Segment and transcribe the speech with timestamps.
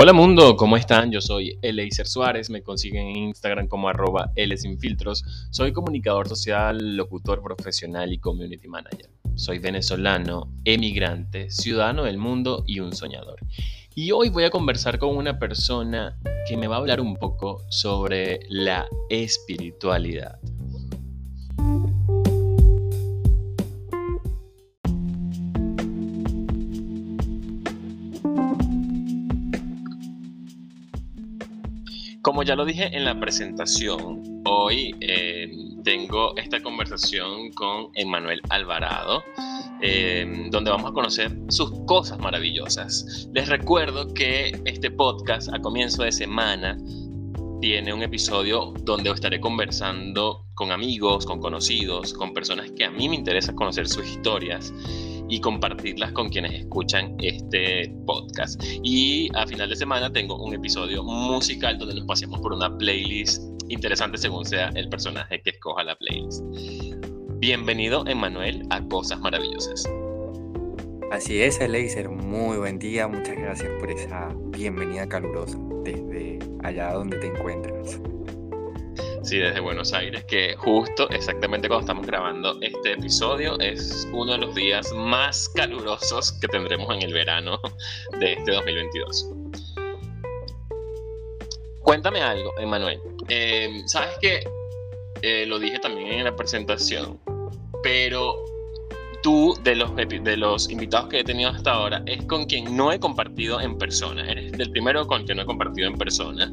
[0.00, 1.10] Hola mundo, ¿cómo están?
[1.10, 5.24] Yo soy Eleiser Suárez, me consiguen en Instagram como arroba Sinfiltros.
[5.50, 9.10] Soy comunicador social, locutor profesional y community manager.
[9.34, 13.40] Soy venezolano, emigrante, ciudadano del mundo y un soñador.
[13.96, 16.16] Y hoy voy a conversar con una persona
[16.48, 20.38] que me va a hablar un poco sobre la espiritualidad.
[32.22, 35.48] Como ya lo dije en la presentación, hoy eh,
[35.84, 39.22] tengo esta conversación con Emanuel Alvarado,
[39.80, 43.28] eh, donde vamos a conocer sus cosas maravillosas.
[43.32, 46.76] Les recuerdo que este podcast a comienzo de semana
[47.60, 53.08] tiene un episodio donde estaré conversando con amigos, con conocidos, con personas que a mí
[53.08, 54.72] me interesa conocer sus historias
[55.28, 58.62] y compartirlas con quienes escuchan este podcast.
[58.82, 63.42] Y a final de semana tengo un episodio musical donde nos pasemos por una playlist
[63.68, 66.42] interesante según sea el personaje que escoja la playlist.
[67.40, 69.88] Bienvenido, Emanuel, a Cosas Maravillosas.
[71.12, 77.16] Así es, Eleiser, muy buen día, muchas gracias por esa bienvenida calurosa desde allá donde
[77.18, 77.98] te encuentras.
[79.28, 84.38] Sí, desde Buenos Aires, que justo exactamente cuando estamos grabando este episodio es uno de
[84.38, 87.60] los días más calurosos que tendremos en el verano
[88.20, 89.30] de este 2022.
[91.82, 92.98] Cuéntame algo, Emanuel.
[93.28, 94.48] Em, Sabes que
[95.20, 97.20] eh, lo dije también en la presentación,
[97.82, 98.34] pero
[99.22, 102.92] tú, de los, de los invitados que he tenido hasta ahora, es con quien no
[102.92, 104.26] he compartido en persona.
[104.26, 106.50] Eres el primero con quien no he compartido en persona.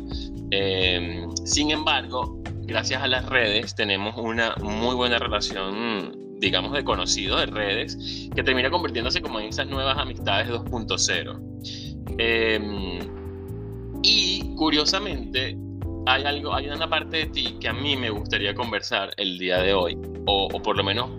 [0.51, 7.37] Em, sin embargo, gracias a las redes tenemos una muy buena relación, digamos, de conocido
[7.37, 11.39] de redes, que termina convirtiéndose como en esas nuevas amistades 2.0.
[12.17, 12.99] Em,
[14.03, 15.57] y curiosamente,
[16.07, 19.59] hay algo, hay una parte de ti que a mí me gustaría conversar el día
[19.59, 21.09] de hoy, o, por lo menos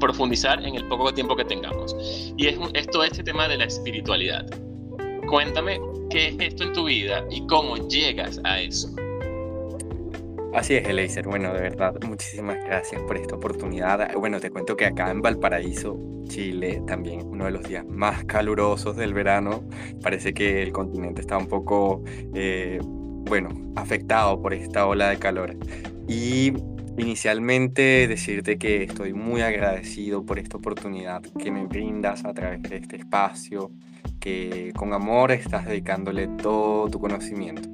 [0.00, 1.94] profundizar en el poco tiempo que tengamos.
[2.36, 4.44] Y es, es todo este tema de la espiritualidad.
[5.28, 5.80] Cuéntame
[6.10, 8.88] qué es esto en tu vida y cómo llegas a eso.
[10.54, 11.26] Así es, Eleiser.
[11.26, 14.14] Bueno, de verdad, muchísimas gracias por esta oportunidad.
[14.14, 15.98] Bueno, te cuento que acá en Valparaíso,
[16.28, 19.64] Chile, también uno de los días más calurosos del verano.
[20.00, 22.04] Parece que el continente está un poco,
[22.34, 25.56] eh, bueno, afectado por esta ola de calor.
[26.06, 26.52] Y
[26.98, 32.76] inicialmente decirte que estoy muy agradecido por esta oportunidad que me brindas a través de
[32.76, 33.72] este espacio,
[34.20, 37.68] que con amor estás dedicándole todo tu conocimiento.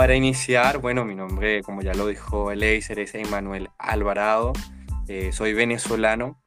[0.00, 4.54] Para iniciar, bueno, mi nombre, como ya lo dijo Eleiser, es Emanuel Alvarado.
[5.08, 6.40] Eh, soy venezolano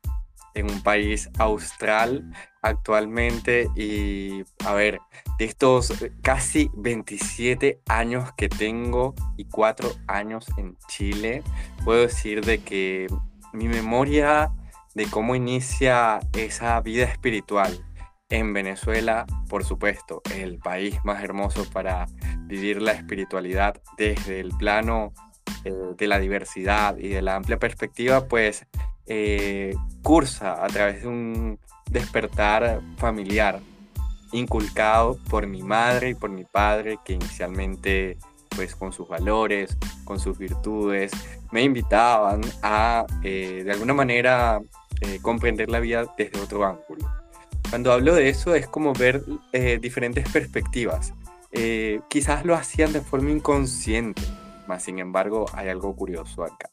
[0.55, 2.33] en un país austral
[2.63, 5.01] actualmente y, a ver,
[5.37, 5.93] de estos
[6.23, 11.43] casi 27 años que tengo y 4 años en Chile,
[11.85, 13.05] puedo decir de que
[13.53, 14.51] mi memoria
[14.95, 17.85] de cómo inicia esa vida espiritual
[18.33, 22.07] en Venezuela, por supuesto, el país más hermoso para
[22.47, 25.13] vivir la espiritualidad desde el plano
[25.63, 28.66] eh, de la diversidad y de la amplia perspectiva, pues
[29.05, 31.59] eh, cursa a través de un
[31.91, 33.59] despertar familiar
[34.31, 38.17] inculcado por mi madre y por mi padre, que inicialmente
[38.55, 41.11] pues con sus valores, con sus virtudes,
[41.51, 44.59] me invitaban a eh, de alguna manera
[45.21, 47.22] comprender la vida desde otro ángulo.
[47.73, 51.11] Cuando hablo de eso es como ver eh, diferentes perspectivas.
[51.51, 54.22] Eh, quizás lo hacían de forma inconsciente,
[54.67, 56.69] mas sin embargo hay algo curioso acá.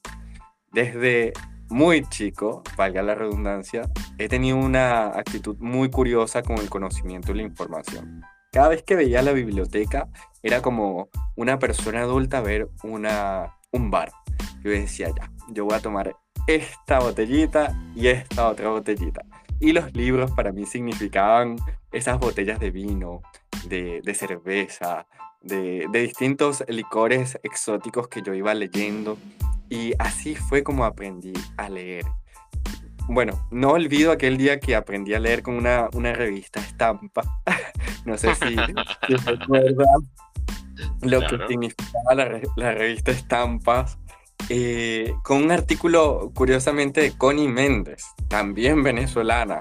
[0.70, 1.32] Desde
[1.70, 7.36] muy chico, valga la redundancia, he tenido una actitud muy curiosa con el conocimiento y
[7.36, 8.20] la información.
[8.52, 10.06] Cada vez que veía la biblioteca
[10.42, 14.12] era como una persona adulta ver una, un bar.
[14.62, 16.14] Yo decía, ya, yo voy a tomar
[16.46, 19.22] esta botellita y esta otra botellita.
[19.60, 21.56] Y los libros para mí significaban
[21.92, 23.22] esas botellas de vino,
[23.66, 25.06] de, cerveza,
[25.42, 29.18] de, distintos licores exóticos que yo iba leyendo.
[29.68, 32.06] Y así fue como aprendí a leer.
[33.06, 37.22] Bueno, no olvido aquel día que aprendí a leer con una, una revista estampa.
[38.04, 38.56] no sé si,
[39.26, 39.88] recuerdas
[41.02, 43.98] lo que significaba la, la revista Estampas.
[44.52, 49.60] Eh, con un artículo curiosamente de Connie Méndez, también venezolana,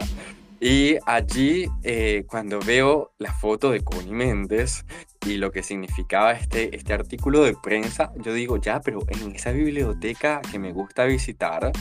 [0.60, 4.84] Y allí, eh, cuando veo la foto de Connie Méndez
[5.26, 9.52] y lo que significaba este, este artículo de prensa, yo digo, ya, pero en esa
[9.52, 11.72] biblioteca que me gusta visitar,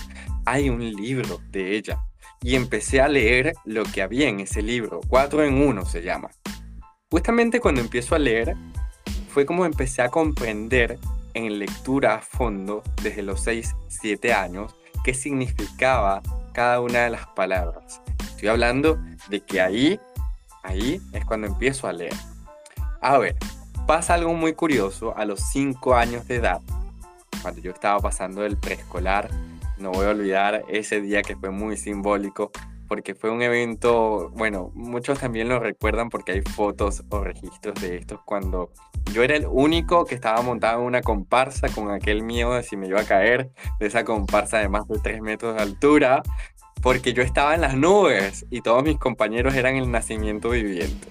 [0.45, 2.05] hay un libro de ella.
[2.43, 6.31] Y empecé a leer lo que había en ese libro, Cuatro en Uno se llama.
[7.11, 8.55] Justamente cuando empiezo a leer,
[9.31, 10.99] fue como empecé a comprender
[11.39, 14.75] en lectura a fondo desde los 6, 7 años
[15.05, 16.21] qué significaba
[16.53, 18.03] cada una de las palabras.
[18.31, 18.99] Estoy hablando
[19.29, 20.01] de que ahí,
[20.65, 22.15] ahí es cuando empiezo a leer.
[23.01, 23.37] A ver,
[23.87, 26.61] pasa algo muy curioso a los 5 años de edad,
[27.41, 29.31] cuando yo estaba pasando del preescolar,
[29.79, 32.51] no voy a olvidar ese día que fue muy simbólico
[32.89, 37.97] porque fue un evento, bueno, muchos también lo recuerdan porque hay fotos o registros de
[37.97, 38.73] estos cuando
[39.13, 42.77] yo era el único que estaba montado en una comparsa con aquel miedo de si
[42.77, 46.23] me iba a caer de esa comparsa de más de 3 metros de altura,
[46.83, 51.09] porque yo estaba en las nubes y todos mis compañeros eran el nacimiento viviente.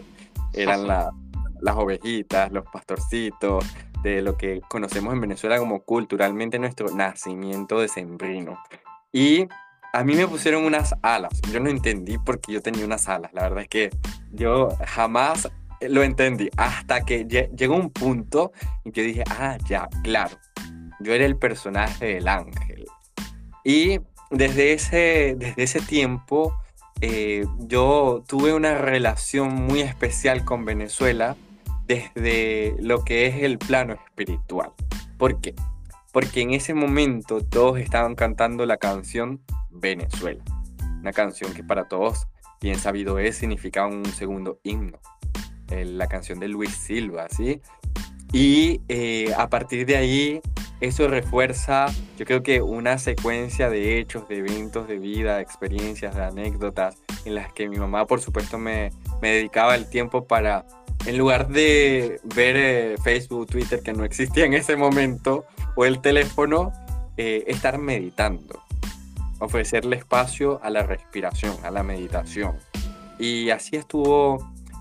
[0.53, 3.65] Eran las ovejitas, los pastorcitos,
[4.01, 8.59] de lo que conocemos en Venezuela como culturalmente nuestro nacimiento decembrino.
[9.11, 9.47] Y
[9.97, 11.41] a mí me pusieron unas alas.
[11.51, 13.33] Yo no entendí por qué yo tenía unas alas.
[13.33, 13.89] La verdad es que
[14.31, 15.49] yo jamás
[15.81, 18.51] lo entendí hasta que llegó un punto
[18.85, 20.37] en que dije, ah, ya, claro,
[20.99, 22.85] yo era el personaje del ángel.
[23.63, 23.99] Y
[24.29, 26.53] desde ese, desde ese tiempo
[27.01, 31.35] eh, yo tuve una relación muy especial con Venezuela
[31.87, 34.73] desde lo que es el plano espiritual.
[35.17, 35.55] ¿Por qué?
[36.11, 40.43] Porque en ese momento todos estaban cantando la canción Venezuela.
[40.99, 42.27] Una canción que para todos,
[42.61, 44.99] bien sabido es, significaba un segundo himno.
[45.69, 47.61] Eh, la canción de Luis Silva, ¿sí?
[48.31, 50.41] Y eh, a partir de ahí,
[50.79, 51.87] eso refuerza,
[52.17, 56.97] yo creo que una secuencia de hechos, de eventos de vida, de experiencias, de anécdotas,
[57.25, 58.91] en las que mi mamá, por supuesto, me,
[59.21, 60.65] dedicaba el tiempo para,
[61.05, 66.01] en lugar de ver eh, Facebook, Twitter, que no existía en ese momento, o el
[66.01, 66.71] teléfono,
[67.17, 68.66] estar meditando
[69.39, 72.57] ofrecerle espacio a la respiración, a la meditación.
[73.19, 74.37] Y así estuvo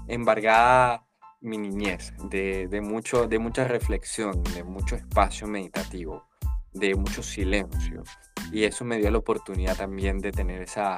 [0.09, 1.05] embargada
[1.41, 6.25] mi niñez de, mucho, de mucha reflexión, de mucho espacio meditativo,
[6.73, 8.03] de mucho silencio.
[8.53, 10.97] Y eso me dio la oportunidad también de tener esa,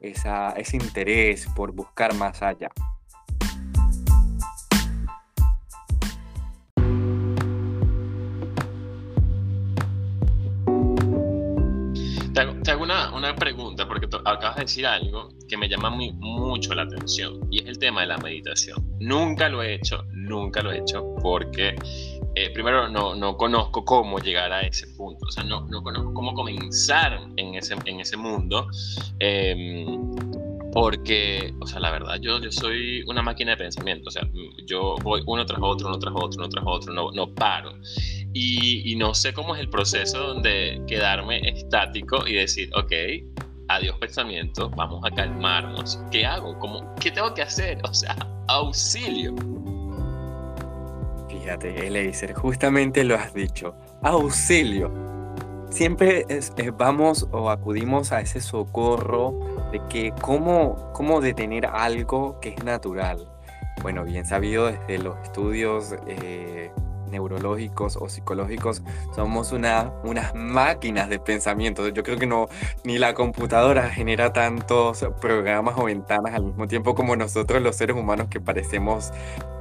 [0.00, 2.70] esa, ese interés por buscar más allá.
[12.38, 16.72] Te hago, una, una, pregunta, porque acabas de decir algo que me llama muy, mucho
[16.72, 18.78] la atención, y es el tema de la meditación.
[19.00, 21.74] Nunca lo he hecho, nunca lo he hecho, porque
[22.36, 26.14] eh, primero no, no, conozco cómo llegar a ese punto, o sea, no, no conozco
[26.14, 28.68] cómo comenzar en ese, en ese mundo.
[29.18, 29.84] Eh,
[30.72, 34.28] porque, o sea, la verdad, yo, yo soy una máquina de pensamiento, o sea,
[34.66, 37.72] yo voy uno tras otro, uno tras otro, uno tras otro, no, no paro.
[38.34, 42.92] Y, no sé cómo es el proceso de quedarme estático y decir, ok,
[43.68, 46.00] adiós pensamiento, vamos a calmarnos.
[46.10, 46.58] ¿Qué hago?
[46.58, 47.78] ¿Cómo, ¿Qué tengo que hacer?
[47.88, 48.16] O sea,
[48.48, 49.34] auxilio.
[51.28, 53.74] Fíjate, Eleiser, justamente lo has dicho.
[54.02, 54.92] Auxilio.
[55.70, 56.26] Siempre
[56.76, 63.28] vamos o acudimos a ese socorro de que cómo, cómo detener algo que es natural.
[63.82, 66.72] Bueno, bien sabido desde los estudios eh,
[67.10, 68.82] neurológicos o psicológicos,
[69.14, 71.88] somos una, unas máquinas de pensamiento.
[71.88, 72.48] Yo creo que no,
[72.84, 77.96] ni la computadora genera tantos programas o ventanas al mismo tiempo como nosotros los seres
[77.96, 79.12] humanos que parecemos,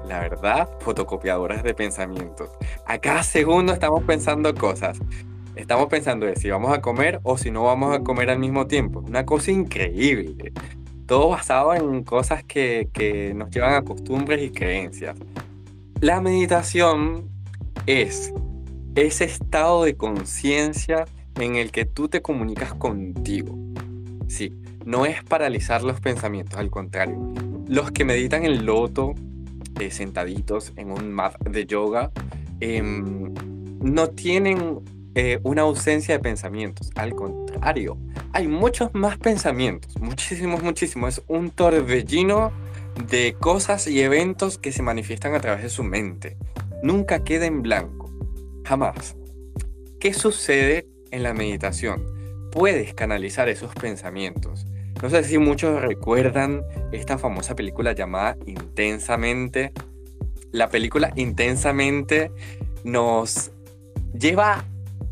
[0.08, 2.50] la verdad, fotocopiadoras de pensamientos.
[2.86, 5.00] A cada segundo estamos pensando cosas
[5.58, 8.68] estamos pensando de si vamos a comer o si no vamos a comer al mismo
[8.68, 9.00] tiempo.
[9.00, 10.54] Una cosa increíble.
[11.06, 15.18] Todo basado en cosas que, que nos llevan a costumbres y creencias.
[16.00, 17.30] La meditación
[17.88, 18.34] es
[18.96, 23.58] ese estado de conciencia en el que tú te comunicas contigo.
[24.28, 24.54] Sí,
[24.86, 27.34] no es paralizar los pensamientos, al contrario.
[27.68, 29.16] Los que meditan en loto,
[29.80, 32.12] eh, sentaditos en un mat de yoga,
[32.60, 33.34] em,
[33.82, 34.80] no tienen
[35.16, 36.92] eh, una ausencia de pensamientos.
[36.96, 37.98] Al contrario,
[38.34, 41.18] hay muchos más pensamientos, muchísimos, muchísimos.
[41.18, 42.52] Es un torbellino
[43.10, 46.38] de cosas y eventos que se manifiestan a través de su mente.
[46.84, 48.12] Nunca queda en blanco,
[48.64, 49.16] jamás.
[50.00, 52.06] ¿Qué sucede en la meditación?
[52.52, 54.66] Puedes canalizar esos pensamientos.
[55.02, 59.74] No sé si muchos recuerdan esta famosa película llamada Intensamente.
[60.52, 62.32] La película Intensamente
[62.84, 63.52] nos
[64.18, 64.66] lleva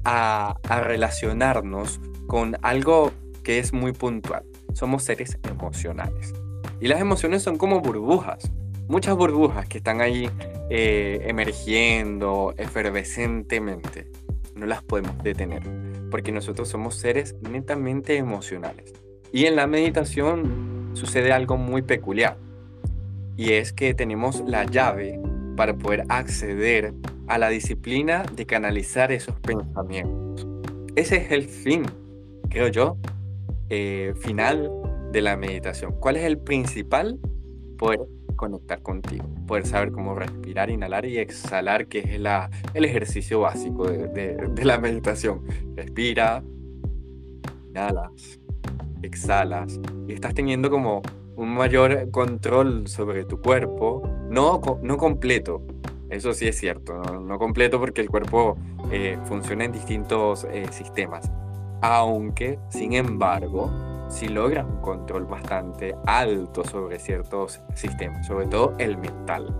[0.03, 3.11] a, relacionarnos con algo
[3.43, 4.43] que es muy puntual.
[4.73, 6.33] Somos seres emocionales.
[6.79, 8.51] Y las emociones son como burbujas,
[8.87, 10.29] muchas burbujas que están ahí
[10.69, 14.07] eh, emergiendo efervescentemente.
[14.55, 15.63] No las podemos detener,
[16.09, 18.93] porque nosotros somos seres netamente emocionales.
[19.31, 22.37] Y en la meditación sucede algo muy peculiar,
[23.37, 25.19] y es que tenemos la llave
[25.57, 26.93] para poder acceder
[27.27, 30.47] a la disciplina de canalizar esos pensamientos.
[30.95, 31.83] Ese es el fin,
[32.49, 32.97] creo yo,
[33.69, 34.71] eh, final
[35.11, 35.93] de la meditación.
[35.99, 37.19] ¿Cuál es el principal?
[37.77, 37.99] Poder
[38.35, 42.09] conectar contigo, poder saber cómo respirar, inhalar y exhalar, que es
[42.73, 45.43] el ejercicio básico de, de la meditación.
[45.75, 46.43] Respira,
[47.69, 48.39] inhalas,
[49.01, 51.01] exhalas y estás teniendo como
[51.35, 55.61] un mayor control sobre tu cuerpo, no, no completo,
[56.09, 58.57] eso sí es cierto, no, completo porque el cuerpo
[58.91, 61.29] eh, funciona en distintos eh, sistemas,
[61.81, 63.69] aunque sin embargo
[64.09, 69.53] si logras un control bastante alto sobre ciertos sistemas, sobre todo el mental.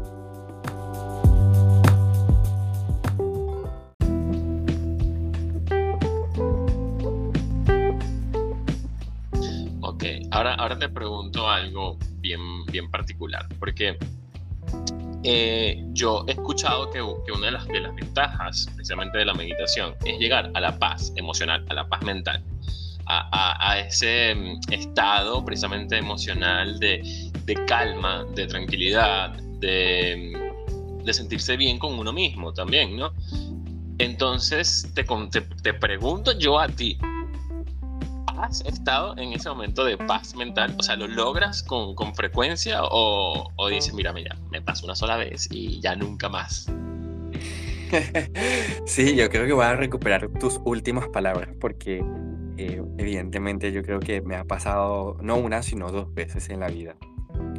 [10.36, 13.98] Ahora, ahora te pregunto algo bien, bien particular, porque
[15.24, 19.34] eh, yo he escuchado que, que una de las, de las, ventajas precisamente de la
[19.34, 22.44] meditación es llegar a la paz emocional, a la paz mental,
[23.08, 31.58] a, ese mm, estado precisamente emocional de, de calma, de tranquilidad, de, mm, de, sentirse
[31.58, 33.14] bien con uno mismo también, ¿no?
[33.98, 36.98] Entonces te, te, te pregunto yo a ti,
[38.38, 40.76] has estado en ese momento de paz mental?
[40.78, 44.96] O sea, ¿lo logras con, con frecuencia o, o, dices, mira, mira, me pasó una
[44.96, 46.72] sola vez y ya nunca más?
[48.86, 52.04] sí, yo creo que voy a recuperar tus últimas palabras porque
[52.58, 56.68] eh, evidentemente yo creo que me ha pasado no una, sino dos veces en la
[56.68, 56.96] vida.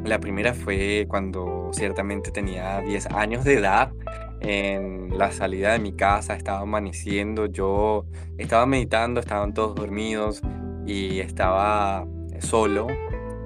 [0.03, 3.91] La primera fue cuando ciertamente tenía 10 años de edad,
[4.39, 8.05] en la salida de mi casa, estaba amaneciendo, yo
[8.37, 10.41] estaba meditando, estaban todos dormidos,
[10.87, 12.07] y estaba
[12.39, 12.87] solo,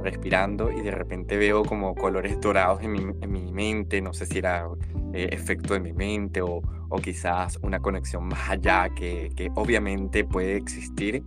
[0.01, 4.25] respirando y de repente veo como colores dorados en mi, en mi mente, no sé
[4.25, 4.67] si era
[5.13, 10.23] eh, efecto de mi mente o, o, quizás una conexión más allá que, que, obviamente
[10.23, 11.23] puede existir.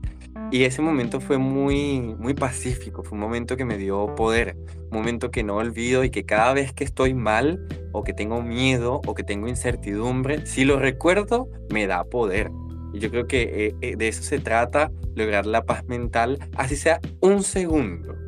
[0.50, 4.57] Y ese momento fue muy, muy pacífico, fue un momento que me dio poder,
[4.90, 8.43] un momento que no olvido y que cada vez que estoy mal o que tengo
[8.43, 12.50] miedo o que tengo incertidumbre, si lo recuerdo, me da poder.
[12.93, 16.76] Y yo creo que eh, eh, de eso se trata, lograr la paz mental, así
[16.76, 18.24] sea un segundo.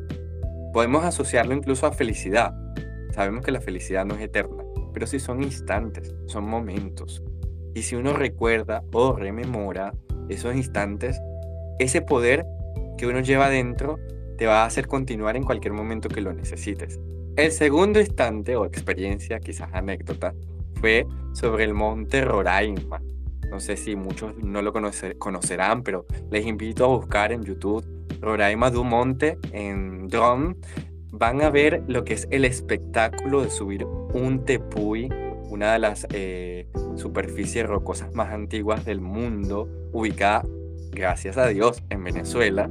[0.77, 2.53] Podemos asociarlo incluso a felicidad.
[3.11, 7.23] Sabemos que la felicidad no es eterna, pero sí son instantes, son momentos.
[7.73, 9.91] Y si uno recuerda o rememora
[10.29, 11.19] esos instantes,
[11.79, 12.45] ese poder
[12.95, 13.97] que uno lleva dentro
[14.37, 16.99] te va a hacer continuar en cualquier momento que lo necesites.
[17.37, 20.35] El segundo instante o experiencia, quizás anécdota,
[20.79, 23.01] fue sobre el monte Roraima
[23.49, 24.73] no sé si muchos no lo
[25.17, 27.85] conocerán, pero les invito a buscar en YouTube
[28.21, 30.55] Roraima du Monte en drone.
[31.11, 35.09] Van a ver lo que es el espectáculo de subir un tepuy,
[35.49, 40.43] una de las eh, superficies rocosas más antiguas del mundo, ubicada,
[40.91, 42.69] gracias a Dios, en Venezuela.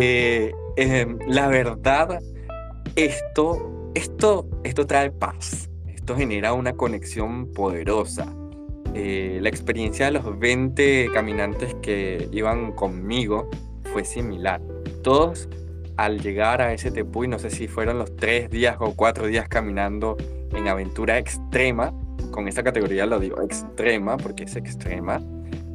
[0.00, 2.20] Que em, la verdad,
[2.94, 5.70] esto, esto, esto trae paz.
[5.88, 8.32] Esto genera una conexión poderosa
[8.98, 13.50] eh, la experiencia de los 20 caminantes que iban conmigo
[13.96, 14.60] fue similar.
[15.02, 15.48] Todos
[15.96, 19.48] al llegar a ese Tepuy, no sé si fueron los tres días o cuatro días
[19.48, 20.18] caminando
[20.52, 21.94] en aventura extrema,
[22.30, 25.22] con esta categoría lo digo extrema porque es extrema,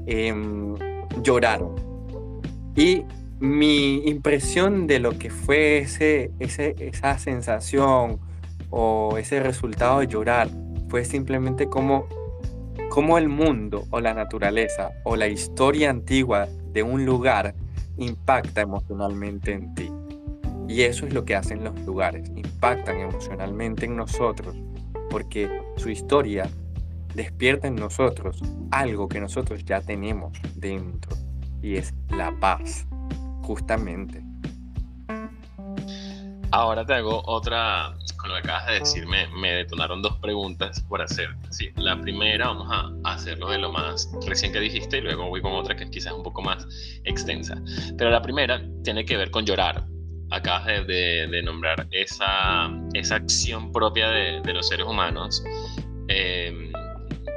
[0.06, 0.75] em,
[1.24, 1.74] lloraron.
[2.75, 3.06] Y
[3.40, 8.20] mi impresión de lo que fue ese, ese, esa sensación
[8.70, 10.48] o ese resultado de llorar
[10.90, 12.06] fue simplemente como
[12.92, 17.56] cómo el mundo o la naturaleza o la historia antigua de un lugar
[18.03, 19.91] impacta emocionalmente en ti.
[20.67, 24.55] Y eso es lo que hacen los lugares, impactan emocionalmente en nosotros,
[25.10, 26.50] porque su historia
[27.13, 28.41] despierta en nosotros
[28.72, 31.15] algo que nosotros ya tenemos dentro,
[31.62, 32.88] y es la paz,
[33.41, 34.24] justamente.
[36.51, 41.01] Ahora te hago otra, con lo que acabas de decir, me, detonaron dos preguntas por
[41.01, 41.30] hacer.
[41.50, 45.42] Sí, la primera, vamos a hacerlo de lo más recién que dijiste y luego voy
[45.42, 46.66] con otra que es quizás un poco más
[47.04, 47.62] extensa.
[47.98, 49.84] Pero la primera tiene que ver con llorar.
[50.30, 55.44] Acabas de, nombrar esa, esa acción propia de, los seres humanos
[56.08, 56.72] em,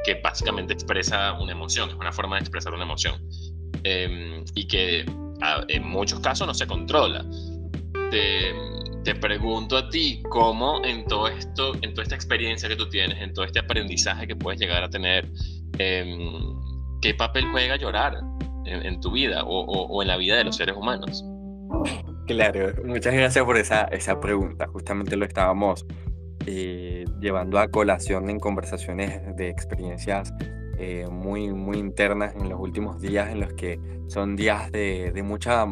[0.04, 3.20] que básicamente expresa una emoción, es una forma de expresar una emoción
[3.82, 5.04] em, y que
[5.68, 7.24] en muchos casos no se controla.
[8.10, 8.73] De,
[9.04, 13.20] te pregunto a ti, ¿cómo en todo esto, en toda esta experiencia que tú tienes,
[13.20, 15.28] en todo este aprendizaje que puedes llegar a tener,
[15.78, 16.58] em,
[17.00, 18.18] qué papel juega llorar
[18.64, 21.22] en, tu vida o, en la vida de los seres humanos?
[22.26, 24.66] Claro, muchas gracias por esa, esa pregunta.
[24.68, 25.84] Justamente lo estábamos
[26.46, 30.32] eh, llevando a colación en conversaciones de experiencias
[30.78, 33.78] eh, muy, muy internas en los últimos días, en los que
[34.08, 35.66] son días de, de mucha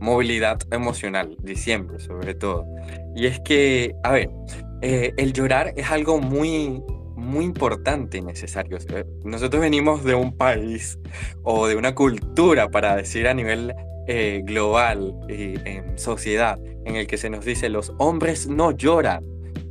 [0.00, 2.66] movilidad emocional, diciembre sobre todo.
[3.14, 4.30] Y es que, a ver,
[4.82, 6.82] eh, el llorar es algo muy,
[7.16, 8.78] muy importante y necesario.
[9.24, 10.98] Nosotros venimos de un país
[11.42, 13.74] o de una cultura, para decir a nivel
[14.06, 19.24] eh, global y en sociedad, en el que se nos dice los hombres no lloran.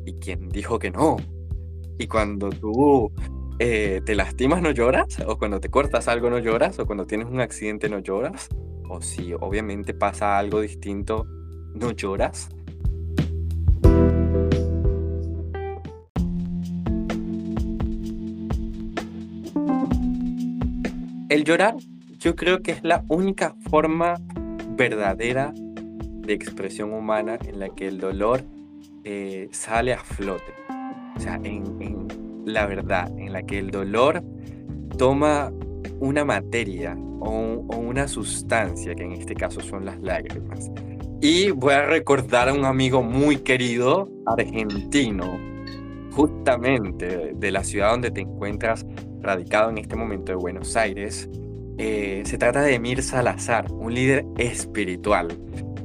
[0.06, 1.18] ¿Y quién dijo que no?
[1.98, 3.12] Y cuando tú
[3.60, 7.28] eh, te lastimas no lloras, o cuando te cortas algo no lloras, o cuando tienes
[7.28, 8.50] un accidente no lloras,
[8.90, 11.26] o si obviamente pasa algo distinto,
[11.74, 12.50] no lloras.
[21.30, 21.76] El llorar
[22.20, 24.16] yo creo que es la única forma
[24.78, 28.44] verdadera de expresión humana en la que el dolor
[29.04, 30.54] eh, sale a flote.
[31.16, 34.24] O sea, en la verdad, en la que el dolor
[34.98, 35.52] toma
[36.00, 40.72] una materia o, una sustancia, que en este caso son las lágrimas.
[41.22, 45.40] Y voy a recordar a un amigo muy querido, argentino,
[46.12, 48.86] justamente de la ciudad donde te encuentras
[49.22, 51.30] radicado en este momento de Buenos Aires.
[51.78, 55.28] Eh, se trata de Emir Salazar, un líder espiritual.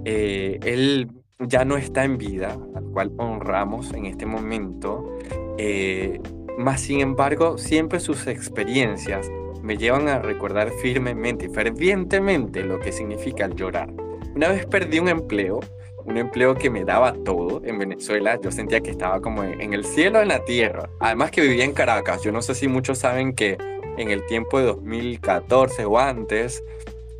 [0.05, 1.09] Eh, él
[1.41, 5.19] ya no está en vida, al cual honramos en este momento.
[5.59, 6.21] Eh,
[6.61, 9.29] más sin embargo, siempre sus experiencias
[9.63, 13.91] me llevan a recordar firmemente y fervientemente lo que significa llorar.
[14.35, 15.61] Una vez perdí un empleo,
[16.05, 19.85] un empleo que me daba todo en Venezuela, yo sentía que estaba como en el
[19.85, 20.89] cielo, en la tierra.
[21.01, 23.59] Además que vivía en Caracas, yo no sé si muchos saben que
[23.97, 26.63] en el tiempo de 2014 o antes,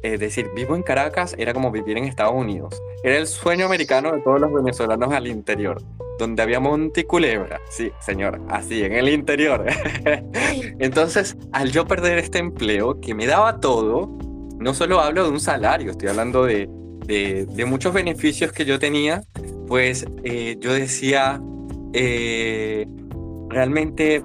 [0.03, 2.81] es decir, vivo en Caracas era como vivir en Estados Unidos.
[3.03, 5.83] Era el sueño americano de todos los venezolanos al interior
[6.21, 7.61] donde había monticulebra.
[7.71, 9.67] Sí, señor, así, en el interior.
[10.79, 14.17] Entonces, al yo perder este empleo que me daba todo,
[14.59, 16.69] no solo hablo de un salario, estoy hablando de,
[17.07, 19.23] de, muchos beneficios que yo tenía,
[19.67, 21.41] pues eh, yo decía,
[21.93, 22.87] eh,
[23.49, 24.23] realmente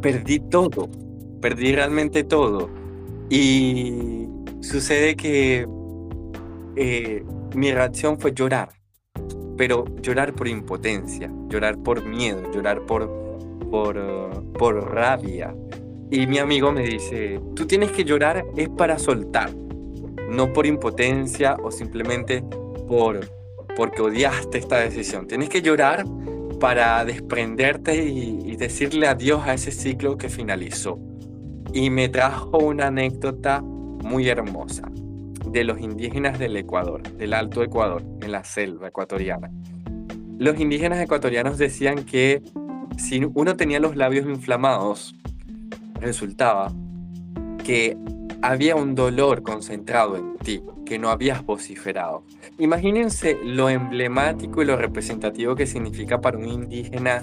[0.00, 0.88] perdí todo,
[1.40, 2.70] perdí realmente todo.
[3.30, 4.26] Y
[4.60, 5.66] sucede que
[6.76, 8.79] eh, mi reacción fue llorar
[9.60, 13.10] pero llorar por impotencia, llorar por miedo, llorar por,
[13.70, 15.54] por, por rabia.
[16.10, 19.50] Y mi amigo me dice, tú tienes que llorar es para soltar,
[20.30, 22.42] no por impotencia o simplemente
[22.88, 23.20] por
[23.76, 25.26] porque odiaste esta decisión.
[25.26, 26.06] Tienes que llorar
[26.58, 30.98] para desprenderte y, y decirle adiós a ese ciclo que finalizó.
[31.74, 34.90] Y me trajo una anécdota muy hermosa
[35.52, 39.50] de los indígenas del Ecuador, del Alto Ecuador, en la selva ecuatoriana.
[40.38, 42.42] Los indígenas ecuatorianos decían que
[42.96, 45.14] si uno tenía los labios inflamados,
[46.00, 46.72] resultaba
[47.64, 47.96] que
[48.42, 52.24] había un dolor concentrado en ti, que no habías vociferado.
[52.58, 57.20] Imagínense lo emblemático y lo representativo que significa para un indígena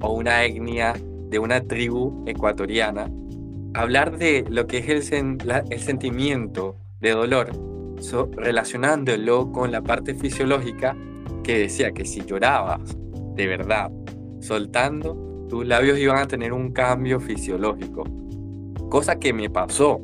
[0.00, 0.94] o una etnia
[1.28, 3.08] de una tribu ecuatoriana
[3.74, 5.38] hablar de lo que es el,
[5.70, 7.50] el sentimiento de dolor,
[8.36, 10.96] relacionándolo con la parte fisiológica
[11.42, 12.96] que decía que si llorabas
[13.34, 13.90] de verdad,
[14.40, 18.04] soltando, tus labios iban a tener un cambio fisiológico.
[18.90, 20.00] Cosa que me pasó.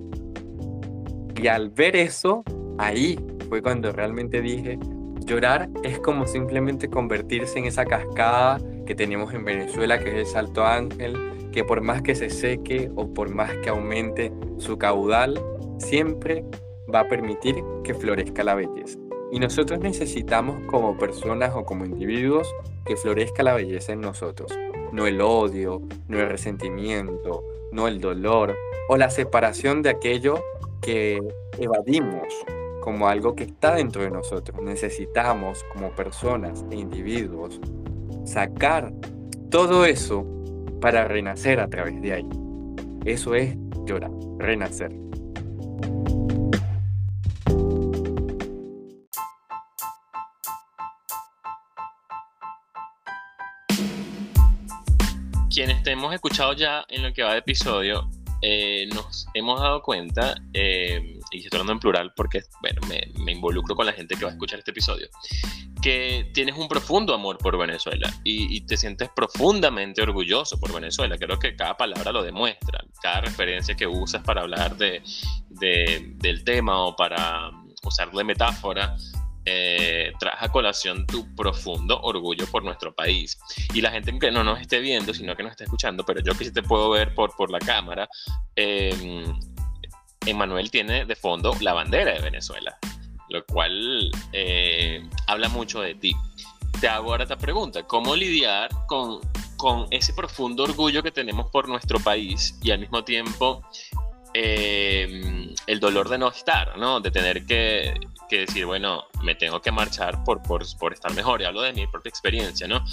[1.40, 2.42] Y al ver eso,
[2.78, 4.78] ahí fue cuando realmente dije,
[5.26, 10.26] llorar es como simplemente convertirse en esa cascada que tenemos en Venezuela, que es el
[10.26, 11.16] Salto Ángel,
[11.52, 15.40] que por más que se seque o por más que aumente su caudal,
[15.78, 16.44] siempre
[16.92, 18.98] va a permitir que florezca la belleza.
[19.32, 22.48] Y nosotros necesitamos como personas o como individuos
[22.84, 24.56] que florezca la belleza en nosotros.
[24.92, 28.56] No el odio, no el resentimiento, no el dolor
[28.88, 30.42] o la separación de aquello
[30.80, 31.20] que
[31.58, 32.32] evadimos
[32.80, 34.62] como algo que está dentro de nosotros.
[34.62, 37.60] Necesitamos como personas e individuos
[38.24, 38.92] sacar
[39.50, 40.24] todo eso
[40.80, 42.28] para renacer a través de ahí.
[43.04, 45.05] Eso es llorar, renacer.
[55.56, 58.10] Quienes te hemos escuchado ya en lo que va de episodio,
[58.42, 63.32] eh, nos hemos dado cuenta, eh, y estoy hablando en plural porque bueno, me, me,
[63.32, 65.08] involucro con la gente que va a escuchar este episodio,
[65.80, 71.16] que tienes un profundo amor por Venezuela y, te sientes profundamente orgulloso por Venezuela.
[71.16, 75.02] Creo que cada palabra lo demuestra, cada referencia que usas para hablar de,
[75.48, 77.50] de, del tema o para
[77.82, 78.94] usar de metáfora
[79.48, 83.38] eh, traes a colación tu profundo orgullo por nuestro país.
[83.72, 86.36] Y la gente que no nos esté viendo, sino que nos esté escuchando, pero yo
[86.36, 88.08] que sí te puedo ver por, por la cámara,
[88.56, 89.24] eh,
[90.26, 92.76] Emanuel tiene de fondo la bandera de Venezuela,
[93.28, 96.12] lo cual eh, habla mucho de ti.
[96.80, 99.20] Te hago ahora esta pregunta, ¿cómo lidiar con,
[99.56, 103.62] con ese profundo orgullo que tenemos por nuestro país y al mismo tiempo
[104.34, 107.00] eh, el dolor de no estar, ¿no?
[107.00, 107.94] De tener que,
[108.28, 111.42] que, decir, bueno, me tengo que marchar por, por, por, estar mejor.
[111.42, 112.84] Y hablo de mi propia experiencia, ¿no?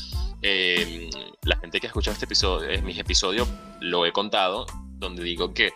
[0.41, 1.09] Eh,
[1.43, 3.47] la gente que ha escuchado este episodio, eh, mis episodios,
[3.79, 4.65] lo he contado,
[4.97, 5.73] donde digo que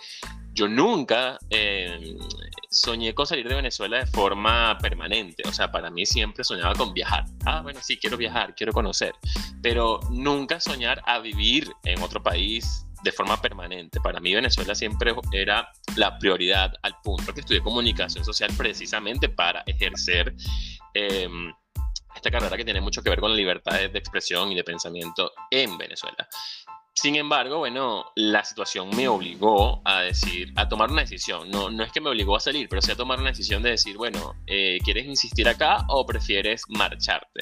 [0.53, 1.37] yo nunca
[2.69, 5.43] soñé con salir de Venezuela de forma permanente.
[5.47, 7.25] O sea, para mí siempre soñaba con viajar.
[7.45, 9.13] Ah, bueno, sí, quiero viajar, quiero conocer.
[9.61, 13.99] Pero nunca soñar a vivir en otro país de forma permanente.
[14.01, 19.63] Para mí Venezuela siempre era la prioridad al punto que estudié comunicación social precisamente para
[19.65, 20.35] ejercer
[20.93, 21.53] em,
[22.15, 25.31] esta carrera que tiene mucho que ver con la libertad de expresión y de pensamiento
[25.51, 26.27] en Venezuela.
[26.99, 31.47] Sin embargo, bueno, la situación me obligó a decir, a tomar una decisión.
[31.51, 33.69] No, no es que me obligó a salir, pero sí a tomar una decisión de
[33.69, 37.41] decir, bueno, eh, ¿quieres insistir acá o prefieres marcharte?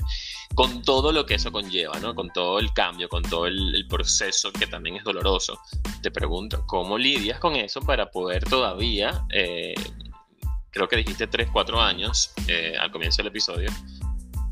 [0.55, 2.13] Con todo lo que eso conlleva, ¿no?
[2.13, 5.57] Con todo el cambio, con todo el, proceso que también es doloroso.
[6.01, 9.73] Te pregunto, ¿cómo lidias con eso para poder todavía, eh,
[10.69, 13.69] creo que dijiste 3, 4 años eh, al comienzo del episodio,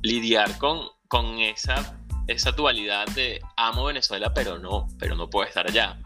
[0.01, 5.67] lidiar con, con esa esa dualidad de amo Venezuela, pero no, pero no puedo estar
[5.67, 5.99] allá.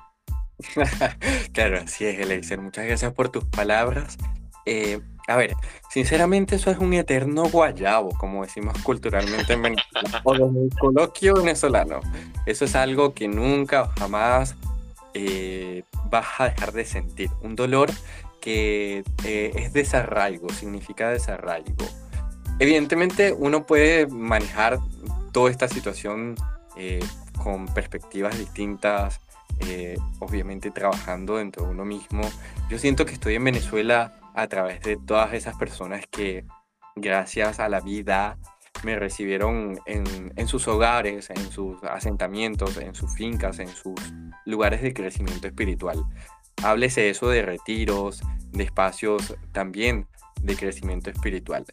[1.53, 2.59] claro, así es, Eleiser.
[2.59, 4.17] Muchas gracias por tus palabras.
[4.65, 5.55] Eh, a ver,
[5.89, 11.35] sinceramente eso es un eterno guayabo, como decimos culturalmente en Venezuela, o en el coloquio
[11.35, 11.99] venezolano.
[12.45, 14.55] Eso es algo que nunca jamás
[15.13, 17.29] eh, vas a dejar de sentir.
[17.41, 17.91] Un dolor
[18.39, 21.85] que eh, es desarraigo, significa desarraigo.
[22.59, 24.79] Evidentemente uno puede manejar
[25.31, 26.35] toda esta situación
[26.75, 26.99] eh,
[27.43, 29.19] con perspectivas distintas,
[29.61, 32.21] eh, obviamente trabajando dentro de uno mismo.
[32.69, 36.45] Yo siento que estoy en Venezuela a través de todas esas personas que
[36.95, 38.37] gracias a la vida
[38.83, 43.95] me recibieron en, en, sus hogares, en sus asentamientos, en sus fincas, en sus
[44.45, 46.03] lugares de crecimiento espiritual.
[46.63, 50.07] Háblese eso de retiros, de espacios también
[50.41, 51.65] de crecimiento espiritual.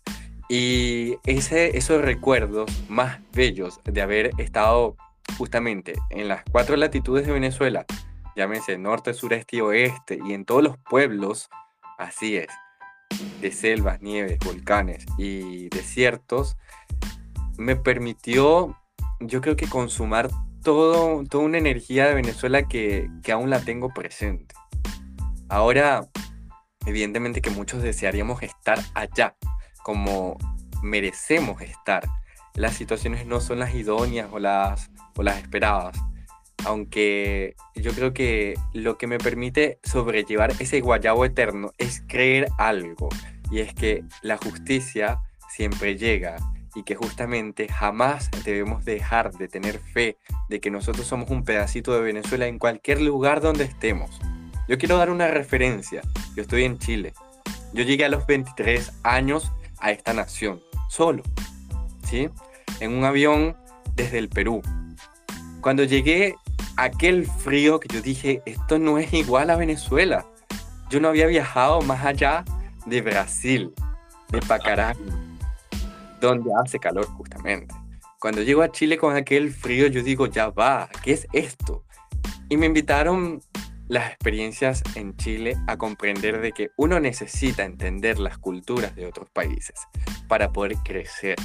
[0.49, 4.97] Y esos recuerdos más bellos de haber estado
[5.39, 7.87] justamente en las cuatro latitudes de Venezuela,
[8.37, 11.49] llámese norte, sureste y oeste, y en todos los pueblos,
[11.99, 12.49] así es,
[13.41, 16.57] de selvas, nieves, volcanes y desiertos,
[17.57, 18.77] me permitió,
[19.21, 20.29] yo creo que consumar
[20.63, 24.55] todo, toda una energía de Venezuela que, que aún la tengo presente.
[25.49, 26.09] Ahora,
[26.87, 29.37] evidentemente que muchos desearíamos estar allá,
[29.85, 30.37] como
[30.83, 32.09] merecemos estar.
[32.55, 35.97] Las situaciones no son las idóneas o las, o las esperadas.
[36.65, 43.09] Aunque yo creo que lo que me permite sobrellevar ese guayabo eterno es creer algo.
[43.51, 45.21] Y es que la justicia
[45.51, 46.37] siempre llega
[46.75, 50.17] y que justamente jamás debemos dejar de tener fe
[50.49, 54.19] de que nosotros somos un pedacito de Venezuela en cualquier lugar donde estemos.
[54.67, 56.01] Yo quiero dar una referencia.
[56.35, 57.13] Yo estoy en Chile.
[57.75, 59.53] Yo llegué a los 23 años
[59.85, 61.23] a esta nación, solo,
[62.09, 62.31] ¿sí?
[62.81, 63.55] En un avión
[63.95, 64.63] desde el Perú.
[65.61, 66.37] Cuando llegué
[66.79, 70.25] aquel frío que yo dije, esto no es igual a Venezuela.
[70.89, 72.47] Yo no había viajado más allá
[72.87, 73.75] de Brasil,
[74.31, 74.97] de Pacaraí,
[76.19, 77.75] donde hace calor justamente.
[78.21, 81.85] Cuando llego a Chile con aquel frío, yo digo, ya va, ¿qué es esto?
[82.49, 83.43] Y me invitaron
[83.89, 89.29] las experiencias en Chile a comprender de que uno necesita entender las culturas de otros
[89.31, 89.75] países
[90.29, 91.37] para poder crecer.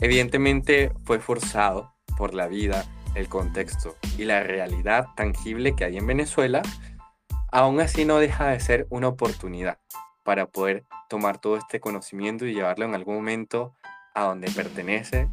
[0.00, 6.06] Evidentemente fue forzado por la vida, el contexto y la realidad tangible que hay en
[6.06, 6.62] Venezuela,
[7.50, 9.78] aún así no deja de ser una oportunidad
[10.24, 13.74] para poder tomar todo este conocimiento y llevarlo en algún momento
[14.14, 15.28] a donde pertenece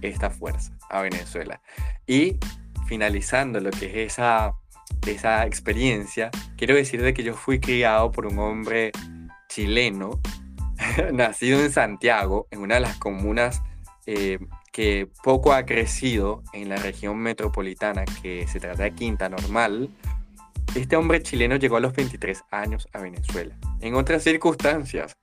[0.00, 1.60] esta fuerza, a Venezuela.
[2.06, 2.38] Y
[2.86, 4.54] finalizando lo que es esa
[5.00, 8.92] de esa experiencia, quiero decir de que yo fui criado por un hombre
[9.48, 10.20] chileno,
[11.12, 13.62] nacido en Santiago, en una de las comunas
[14.06, 14.38] eh,
[14.72, 19.90] que poco ha crecido en la región metropolitana, que se trata de Quinta Normal,
[20.74, 23.54] este hombre chileno llegó a los 23 años a Venezuela.
[23.80, 25.18] En otras circunstancias,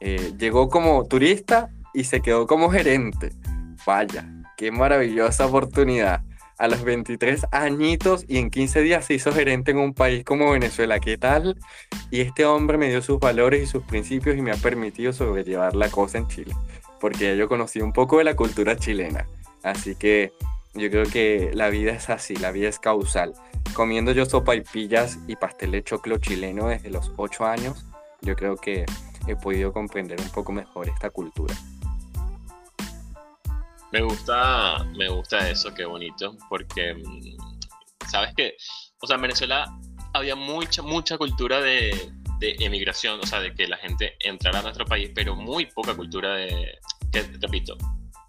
[0.00, 3.30] eh, llegó como turista y se quedó como gerente.
[3.86, 4.28] Vaya,
[4.58, 6.22] qué maravillosa oportunidad.
[6.60, 10.50] A los 23 añitos y en 15 días se hizo gerente en un país como
[10.50, 11.00] Venezuela.
[11.00, 11.56] ¿Qué tal?
[12.10, 15.74] Y este hombre me dio sus valores y sus principios y me ha permitido sobrellevar
[15.74, 16.54] la cosa en Chile.
[17.00, 19.26] Porque yo conocí un poco de la cultura chilena.
[19.62, 20.32] Así que
[20.74, 23.32] yo creo que la vida es así, la vida es causal.
[23.72, 27.86] Comiendo yo sopa y pillas y pastel de choclo chileno desde los 8 años,
[28.20, 28.84] yo creo que
[29.26, 31.54] he podido comprender un poco mejor esta cultura.
[33.92, 38.54] Me gusta, me gusta eso, qué bonito, porque mm, sabes que,
[39.00, 39.66] o sea, en Venezuela
[40.12, 44.62] había mucha, mucha cultura de, de emigración, o sea, de que la gente entrara a
[44.62, 46.78] nuestro país, pero muy poca cultura de,
[47.12, 47.76] que, repito,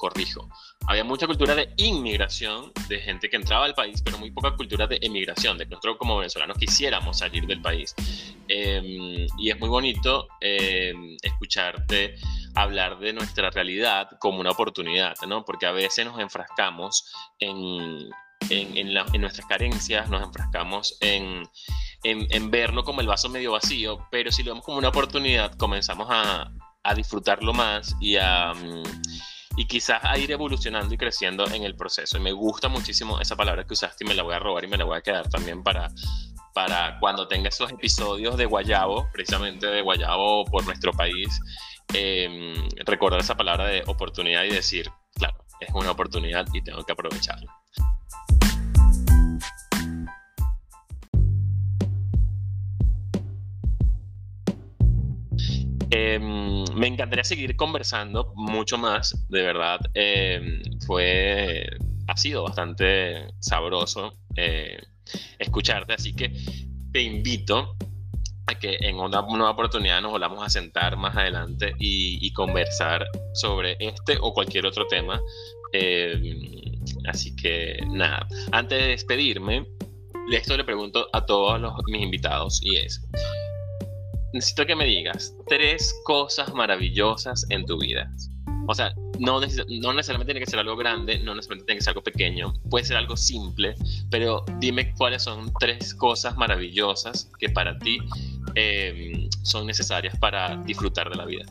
[0.02, 0.50] corrijo,
[0.88, 4.88] había mucha cultura de inmigración, de gente que entraba al país, pero muy poca cultura
[4.88, 7.94] de emigración, de que nosotros como venezolanos quisiéramos salir del país.
[8.48, 12.16] Em, y es muy bonito em, escucharte
[12.56, 15.46] hablar de nuestra realidad como una oportunidad, ¿no?
[15.46, 17.06] Porque a veces nos enfrascamos
[17.40, 18.10] en,
[18.50, 21.44] en, nuestras carencias, nos enfrascamos en,
[22.04, 26.08] en, verlo como el vaso medio vacío, pero si lo vemos como una oportunidad, comenzamos
[26.10, 26.52] a,
[26.84, 28.54] a disfrutarlo más y a...
[28.56, 28.84] Mm,
[29.58, 32.18] y quizás a ir evolucionando y creciendo en el proceso.
[32.18, 34.68] Y me gusta muchísimo esa palabra que usaste y me la voy a robar y
[34.68, 35.90] me la voy a quedar también para,
[36.54, 41.40] para cuando tenga esos episodios de Guayabo, precisamente de Guayabo por nuestro país,
[41.94, 42.54] em,
[42.86, 47.61] recordar esa palabra de oportunidad y decir, claro, es una oportunidad y tengo que aprovecharla.
[55.94, 59.80] Em, me encantaría seguir conversando mucho más, de verdad.
[59.94, 61.66] Em, fue,
[62.08, 64.82] ha sido bastante sabroso eh,
[65.38, 66.32] escucharte, así que
[66.94, 67.76] te invito
[68.48, 73.76] a que en una nueva oportunidad nos volvamos a sentar más adelante y, conversar sobre
[73.80, 75.22] este o cualquier otro tema.
[75.74, 79.68] Em, así que nada, antes de despedirme,
[80.32, 83.02] esto le pregunto a todos mis invitados y es,
[84.34, 88.12] necesito que me digas tres cosas maravillosas en tu vida.
[88.68, 91.92] O sea, no, no, necesariamente tiene que ser algo grande, no necesariamente tiene que ser
[91.92, 93.76] algo pequeño, puede ser algo simple,
[94.10, 97.98] pero dime cuáles son tres cosas maravillosas que para ti
[98.56, 101.46] em, son necesarias para disfrutar de la vida.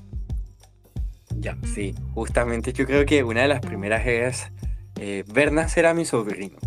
[1.39, 4.53] Ya, sí, justamente yo creo que una de las primeras es
[4.99, 6.59] eh, ver nacer a mi sobrino.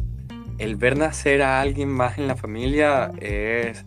[0.58, 3.86] El ver nacer a alguien más en la familia es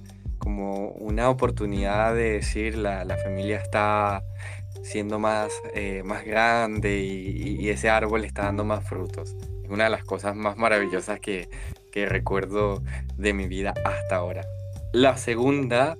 [0.58, 4.22] una oportunidad de decir la, la familia está
[4.82, 9.36] siendo más, eh, más grande y, ese árbol está dando más frutos.
[9.64, 11.48] Es una de las cosas más maravillosas que,
[11.90, 12.82] que recuerdo
[13.16, 14.46] de mi vida hasta ahora.
[14.92, 15.96] La segunda,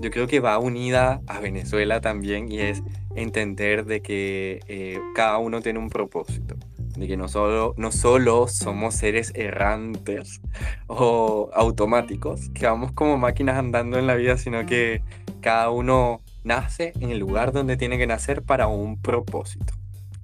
[0.00, 2.82] yo creo que va unida a Venezuela también y es
[3.16, 6.54] entender de que eh, cada uno tiene un propósito
[6.98, 10.40] de que no solo, no solo somos seres errantes
[10.88, 15.02] o automáticos, que vamos como máquinas andando en la vida, sino que
[15.40, 19.74] cada uno nace en el lugar donde tiene que nacer para un propósito.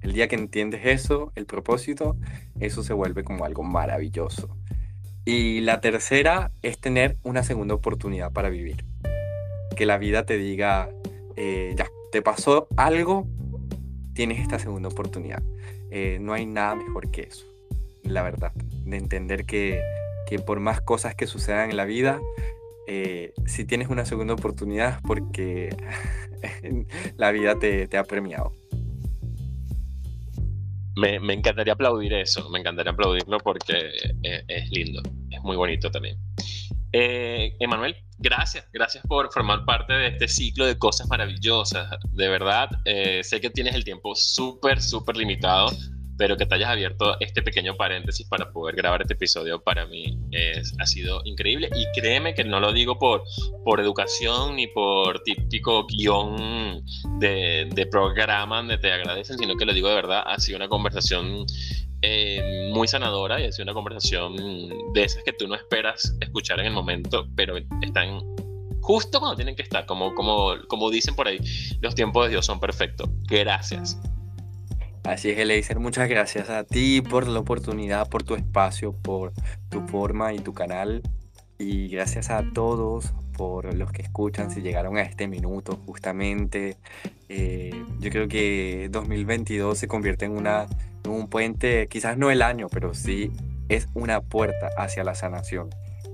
[0.01, 2.17] El día que entiendes eso, el propósito,
[2.59, 4.55] eso se vuelve como algo maravilloso.
[5.23, 8.85] Y la tercera es tener una segunda oportunidad para vivir.
[9.75, 10.89] Que la vida te diga,
[11.35, 13.27] eh, ya, te pasó algo,
[14.13, 15.41] tienes esta segunda oportunidad.
[15.91, 17.45] Eh, no hay nada mejor que eso,
[18.03, 19.81] la verdad, de entender que,
[20.45, 22.19] por más cosas que sucedan en la vida,
[22.87, 25.75] eh, si tienes una segunda oportunidad porque
[27.17, 28.51] la vida te, ha premiado.
[30.95, 33.89] Me, encantaría aplaudir eso, me encantaría aplaudirlo porque
[34.23, 36.17] es, es lindo, es muy bonito también.
[36.97, 41.89] Eh, Emanuel, gracias, gracias por formar parte de este ciclo de cosas maravillosas.
[42.13, 45.73] De verdad, eh, sé que tienes el tiempo súper, súper limitado,
[46.17, 50.17] pero que te hayas abierto este pequeño paréntesis para poder grabar este episodio para mí
[50.79, 51.69] ha sido increíble.
[51.75, 53.23] Y créeme que no lo digo por,
[53.65, 56.81] por educación ni por típico guion
[57.19, 60.69] de, de programa donde te agradecen, sino que lo digo de verdad, ha sido una
[60.69, 61.45] conversación
[62.07, 64.35] eh, muy sanadora y ha sido una conversación
[64.93, 68.21] de esas que tú no esperas escuchar en el momento, pero están
[68.79, 71.39] justo cuando tienen que estar, como, como, como dicen por ahí,
[71.81, 73.09] los tiempos de Dios son perfectos.
[73.27, 73.99] Gracias.
[75.03, 79.33] Así es, Eleiser, muchas gracias a ti por la oportunidad, por tu espacio, por
[79.69, 81.01] tu forma y tu canal.
[81.57, 86.77] Y gracias a todos por los que escuchan, si llegaron a este minuto justamente.
[87.29, 90.67] Eh, yo creo que 2022 se convierte en una
[91.11, 93.31] un puente, quizás no el año, pero sí
[93.69, 95.69] es una puerta hacia la sanación.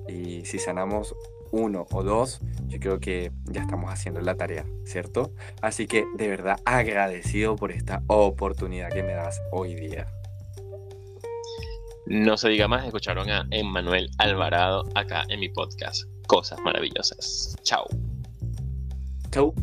[0.08, 1.16] Y si sanamos
[1.52, 5.32] uno o dos, yo creo que ya estamos haciendo la tarea, ¿cierto?
[5.62, 10.08] Así que de verdad agradecido por esta oportunidad que me das hoy día.
[12.06, 16.04] No se diga más, escucharon a Emmanuel Alvarado acá en mi podcast.
[16.28, 17.56] Cosas maravillosas.
[17.64, 17.86] Chao.
[19.32, 19.54] Chao.